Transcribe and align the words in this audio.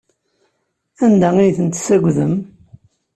Anda 1.05 1.29
ay 1.41 1.51
ten-tessagdem? 1.57 2.35